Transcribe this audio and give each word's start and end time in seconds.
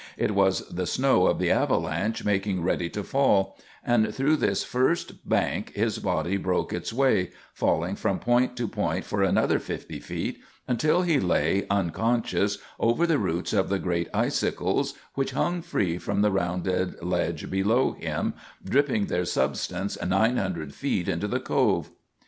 It 0.17 0.31
was 0.31 0.67
the 0.67 0.87
snow 0.87 1.27
of 1.27 1.37
the 1.37 1.51
avalanche 1.51 2.25
making 2.25 2.63
ready 2.63 2.89
to 2.89 3.03
fall; 3.03 3.55
and 3.85 4.11
through 4.11 4.37
this 4.37 4.63
first 4.63 5.29
bank 5.29 5.71
his 5.75 5.99
body 5.99 6.37
broke 6.37 6.73
its 6.73 6.91
way, 6.91 7.29
falling 7.53 7.95
from 7.95 8.17
point 8.17 8.57
to 8.57 8.67
point 8.67 9.05
for 9.05 9.21
another 9.21 9.59
fifty 9.59 9.99
feet, 9.99 10.39
until 10.67 11.03
he 11.03 11.19
lay 11.19 11.67
unconscious 11.69 12.57
over 12.79 13.05
the 13.05 13.19
roots 13.19 13.53
of 13.53 13.69
the 13.69 13.77
great 13.77 14.09
icicles 14.11 14.95
which 15.13 15.33
hung 15.33 15.61
free 15.61 15.99
from 15.99 16.23
the 16.23 16.31
rounded 16.31 16.99
ledge 17.03 17.51
below 17.51 17.91
him, 17.91 18.33
dripping 18.65 19.05
their 19.05 19.23
substance 19.23 19.99
nine 20.03 20.37
hundred 20.37 20.73
feet 20.73 21.07
into 21.07 21.27
the 21.27 21.39
Cove. 21.39 21.91